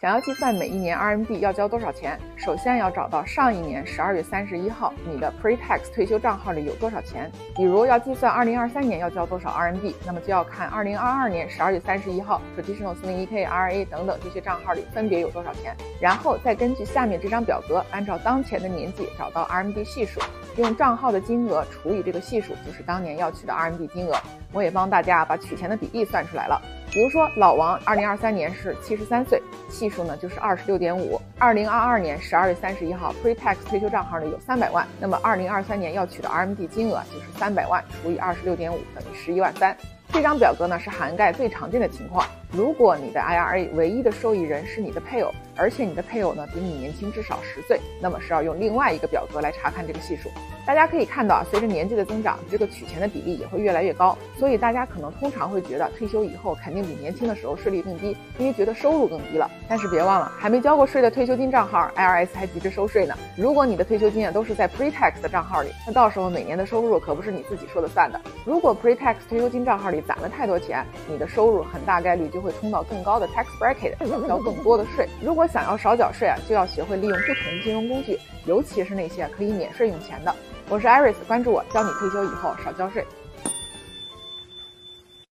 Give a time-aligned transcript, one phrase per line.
[0.00, 7.28] 想要计算每一年 RMB 要交多少钱，首先要找到上一年十二月三十一号你的 pre-tax 退休账号里有多少钱。
[7.56, 20.20] 比如要计算二零二三年要交多少 RMB，那么就要看二零二二年十二月三十一号 traditional 401KRA 等等这些账号里分别有多少钱，然后再根据下面这张表格，按照当前的年纪找到 RMB 系数，
[20.58, 24.14] 用账号的金额除以这个系数，就是当年要取的 RMB 金额。
[24.52, 26.62] 我也帮大家把取钱的比例算出来了。
[26.90, 31.20] 比如说，老王二零二三年是七十三岁，系数呢就是二十六点五。
[31.38, 39.76] 二零二二年十二月三十一号，pre-tax 退休账号呢有三百万，那么二零二三年要取的 RMD 金额就是三百万除以二十六点五，等于十一万三。
[40.10, 42.26] 这张表格呢是涵盖最常见的情况。
[42.50, 50.30] 如果你的 IRA 唯一的受益人是你的配偶，而且你的配偶呢比你年轻至少十岁，那么是要用另外一个表格来查看这个系数。
[50.64, 54.16] 大家可以看到啊，随着年纪的增长，这个取钱的比例也会越来越高。
[54.38, 59.50] 所以大家可能通常会觉得退休以后肯定比年轻的时候税率更低，因为觉得收入更低了。
[59.68, 63.14] 但是别忘了，还没交过税的退休金账号，IRS 还急着收税呢。
[63.36, 68.20] 如果你的退休金啊都是在 pre-tax 的账号里，那到时候每年的收入可不是你自己说了算的。
[68.44, 73.96] 如果 pre-tax 退休金账号里攒了太多钱，你的收入很大概率就就会冲到更高的 tax bracket，
[74.28, 75.08] 交更多的税。
[75.20, 80.32] 如果想要少缴税啊，就要学会利用不同的金融工具，尤其是那些可以免税用钱的。
[80.68, 83.04] 我是 Iris，关注我，教你退休以后少交税。